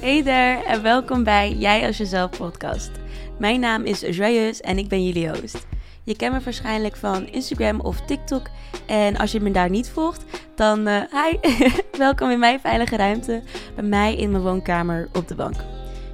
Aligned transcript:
Hey 0.00 0.22
there 0.22 0.64
en 0.64 0.82
welkom 0.82 1.24
bij 1.24 1.52
Jij 1.52 1.86
als 1.86 1.96
Jezelf 1.96 2.30
podcast. 2.30 2.90
Mijn 3.38 3.60
naam 3.60 3.84
is 3.84 4.00
Joyeus 4.00 4.60
en 4.60 4.78
ik 4.78 4.88
ben 4.88 5.04
jullie 5.04 5.28
host. 5.28 5.66
Je 6.04 6.16
kent 6.16 6.34
me 6.34 6.40
waarschijnlijk 6.40 6.96
van 6.96 7.26
Instagram 7.26 7.80
of 7.80 8.00
TikTok. 8.00 8.46
En 8.86 9.16
als 9.16 9.32
je 9.32 9.40
me 9.40 9.50
daar 9.50 9.70
niet 9.70 9.88
volgt, 9.88 10.24
dan 10.54 10.88
uh, 10.88 11.02
hi, 11.12 11.38
welkom 11.98 12.30
in 12.30 12.38
mijn 12.38 12.60
veilige 12.60 12.96
ruimte. 12.96 13.42
Bij 13.74 13.84
mij 13.84 14.16
in 14.16 14.30
mijn 14.30 14.42
woonkamer 14.42 15.08
op 15.12 15.28
de 15.28 15.34
bank. 15.34 15.56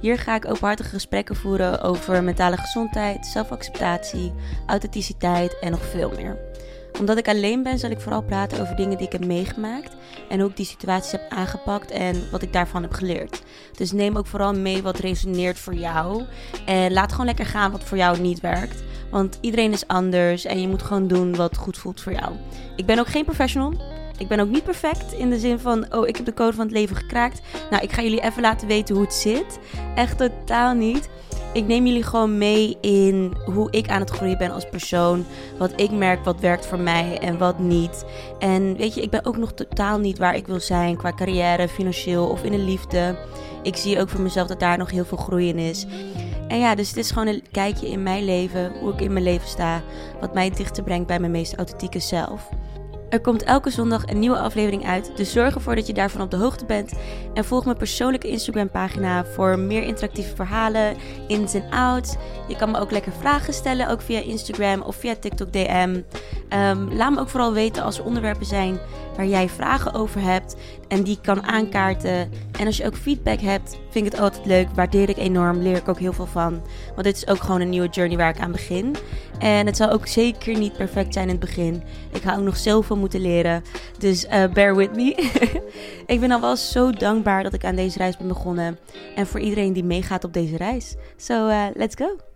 Hier 0.00 0.18
ga 0.18 0.34
ik 0.34 0.48
openhartige 0.48 0.88
gesprekken 0.88 1.36
voeren 1.36 1.80
over 1.80 2.24
mentale 2.24 2.56
gezondheid, 2.56 3.26
zelfacceptatie, 3.26 4.32
authenticiteit 4.66 5.58
en 5.58 5.70
nog 5.70 5.84
veel 5.84 6.12
meer 6.16 6.47
omdat 6.98 7.18
ik 7.18 7.28
alleen 7.28 7.62
ben, 7.62 7.78
zal 7.78 7.90
ik 7.90 8.00
vooral 8.00 8.22
praten 8.22 8.60
over 8.60 8.76
dingen 8.76 8.96
die 8.96 9.06
ik 9.06 9.12
heb 9.12 9.24
meegemaakt. 9.24 9.96
En 10.28 10.40
hoe 10.40 10.50
ik 10.50 10.56
die 10.56 10.66
situaties 10.66 11.12
heb 11.12 11.22
aangepakt 11.28 11.90
en 11.90 12.30
wat 12.30 12.42
ik 12.42 12.52
daarvan 12.52 12.82
heb 12.82 12.92
geleerd. 12.92 13.42
Dus 13.76 13.92
neem 13.92 14.16
ook 14.16 14.26
vooral 14.26 14.54
mee 14.54 14.82
wat 14.82 14.98
resoneert 14.98 15.58
voor 15.58 15.74
jou. 15.74 16.24
En 16.66 16.92
laat 16.92 17.10
gewoon 17.10 17.26
lekker 17.26 17.46
gaan 17.46 17.70
wat 17.70 17.84
voor 17.84 17.96
jou 17.96 18.20
niet 18.20 18.40
werkt. 18.40 18.82
Want 19.10 19.38
iedereen 19.40 19.72
is 19.72 19.86
anders 19.86 20.44
en 20.44 20.60
je 20.60 20.68
moet 20.68 20.82
gewoon 20.82 21.06
doen 21.06 21.36
wat 21.36 21.56
goed 21.56 21.78
voelt 21.78 22.00
voor 22.00 22.12
jou. 22.12 22.32
Ik 22.76 22.86
ben 22.86 22.98
ook 22.98 23.08
geen 23.08 23.24
professional. 23.24 23.72
Ik 24.18 24.28
ben 24.28 24.40
ook 24.40 24.48
niet 24.48 24.64
perfect 24.64 25.12
in 25.12 25.30
de 25.30 25.38
zin 25.38 25.58
van, 25.58 25.94
oh, 25.94 26.08
ik 26.08 26.16
heb 26.16 26.26
de 26.26 26.34
code 26.34 26.56
van 26.56 26.64
het 26.64 26.74
leven 26.74 26.96
gekraakt. 26.96 27.40
Nou, 27.70 27.82
ik 27.82 27.92
ga 27.92 28.02
jullie 28.02 28.22
even 28.22 28.42
laten 28.42 28.68
weten 28.68 28.94
hoe 28.94 29.04
het 29.04 29.14
zit. 29.14 29.58
Echt 29.94 30.18
totaal 30.18 30.74
niet. 30.74 31.08
Ik 31.52 31.66
neem 31.66 31.86
jullie 31.86 32.02
gewoon 32.02 32.38
mee 32.38 32.76
in 32.80 33.32
hoe 33.44 33.70
ik 33.70 33.88
aan 33.88 34.00
het 34.00 34.10
groeien 34.10 34.38
ben 34.38 34.50
als 34.50 34.68
persoon. 34.68 35.24
Wat 35.58 35.80
ik 35.80 35.90
merk, 35.90 36.24
wat 36.24 36.40
werkt 36.40 36.66
voor 36.66 36.78
mij 36.78 37.18
en 37.18 37.38
wat 37.38 37.58
niet. 37.58 38.04
En 38.38 38.76
weet 38.76 38.94
je, 38.94 39.02
ik 39.02 39.10
ben 39.10 39.24
ook 39.24 39.36
nog 39.36 39.52
totaal 39.52 39.98
niet 39.98 40.18
waar 40.18 40.36
ik 40.36 40.46
wil 40.46 40.60
zijn 40.60 40.96
qua 40.96 41.12
carrière, 41.12 41.68
financieel 41.68 42.26
of 42.26 42.42
in 42.42 42.52
de 42.52 42.58
liefde. 42.58 43.18
Ik 43.62 43.76
zie 43.76 44.00
ook 44.00 44.08
voor 44.08 44.20
mezelf 44.20 44.48
dat 44.48 44.60
daar 44.60 44.78
nog 44.78 44.90
heel 44.90 45.04
veel 45.04 45.18
groei 45.18 45.48
in 45.48 45.58
is. 45.58 45.86
En 46.48 46.58
ja, 46.58 46.74
dus 46.74 46.88
het 46.88 46.96
is 46.96 47.10
gewoon 47.10 47.28
een 47.28 47.42
kijkje 47.50 47.88
in 47.88 48.02
mijn 48.02 48.24
leven, 48.24 48.72
hoe 48.80 48.92
ik 48.92 49.00
in 49.00 49.12
mijn 49.12 49.24
leven 49.24 49.48
sta. 49.48 49.82
Wat 50.20 50.34
mij 50.34 50.50
dichter 50.50 50.82
brengt 50.82 51.06
bij 51.06 51.18
mijn 51.18 51.32
meest 51.32 51.54
authentieke 51.54 51.98
zelf. 51.98 52.48
Er 53.08 53.20
komt 53.20 53.42
elke 53.42 53.70
zondag 53.70 54.06
een 54.06 54.18
nieuwe 54.18 54.38
aflevering 54.38 54.86
uit, 54.86 55.10
dus 55.16 55.32
zorg 55.32 55.54
ervoor 55.54 55.74
dat 55.74 55.86
je 55.86 55.92
daarvan 55.92 56.20
op 56.20 56.30
de 56.30 56.36
hoogte 56.36 56.64
bent. 56.64 56.92
En 57.34 57.44
volg 57.44 57.64
mijn 57.64 57.76
persoonlijke 57.76 58.28
Instagram-pagina 58.28 59.24
voor 59.24 59.58
meer 59.58 59.82
interactieve 59.82 60.34
verhalen, 60.34 60.96
ins 61.28 61.54
en 61.54 61.70
outs. 61.70 62.16
Je 62.48 62.56
kan 62.56 62.70
me 62.70 62.78
ook 62.78 62.90
lekker 62.90 63.12
vragen 63.12 63.54
stellen, 63.54 63.88
ook 63.88 64.00
via 64.00 64.20
Instagram 64.20 64.82
of 64.82 64.96
via 64.96 65.14
TikTok 65.14 65.52
DM. 65.52 66.00
Ehm, 66.48 66.94
laat 66.94 67.12
me 67.12 67.20
ook 67.20 67.28
vooral 67.28 67.52
weten 67.52 67.82
als 67.82 67.98
er 67.98 68.04
onderwerpen 68.04 68.46
zijn 68.46 68.78
waar 69.16 69.26
jij 69.26 69.48
vragen 69.48 69.94
over 69.94 70.20
hebt 70.20 70.56
en 70.88 71.02
die 71.02 71.18
kan 71.22 71.42
aankaarten. 71.42 72.30
En 72.58 72.66
als 72.66 72.76
je 72.76 72.86
ook 72.86 72.96
feedback 72.96 73.40
hebt, 73.40 73.78
vind 73.90 74.06
ik 74.06 74.12
het 74.12 74.20
altijd 74.20 74.46
leuk. 74.46 74.68
Waardeer 74.74 75.08
ik 75.08 75.16
enorm, 75.16 75.58
leer 75.58 75.76
ik 75.76 75.88
ook 75.88 75.98
heel 75.98 76.12
veel 76.12 76.26
van. 76.26 76.62
Want 76.94 77.04
dit 77.04 77.16
is 77.16 77.28
ook 77.28 77.40
gewoon 77.40 77.60
een 77.60 77.68
nieuwe 77.68 77.88
journey 77.88 78.16
waar 78.16 78.34
ik 78.34 78.40
aan 78.40 78.52
begin. 78.52 78.96
En 79.38 79.66
het 79.66 79.76
zal 79.76 79.90
ook 79.90 80.06
zeker 80.06 80.58
niet 80.58 80.76
perfect 80.76 81.12
zijn 81.12 81.24
in 81.24 81.30
het 81.30 81.40
begin. 81.40 81.82
Ik 82.12 82.22
ga 82.22 82.36
ook 82.36 82.44
nog 82.44 82.56
zoveel 82.56 82.96
moeten 82.96 83.20
leren. 83.20 83.62
Dus 83.98 84.24
uh, 84.24 84.44
bear 84.52 84.76
with 84.76 84.96
me. 84.96 85.14
ik 86.06 86.20
ben 86.20 86.30
al 86.30 86.40
wel 86.40 86.56
zo 86.56 86.90
dankbaar 86.90 87.42
dat 87.42 87.54
ik 87.54 87.64
aan 87.64 87.76
deze 87.76 87.98
reis 87.98 88.16
ben 88.16 88.28
begonnen. 88.28 88.78
En 89.14 89.26
voor 89.26 89.40
iedereen 89.40 89.72
die 89.72 89.84
meegaat 89.84 90.24
op 90.24 90.32
deze 90.32 90.56
reis. 90.56 90.94
So 91.16 91.48
uh, 91.48 91.64
let's 91.74 91.94
go. 91.94 92.27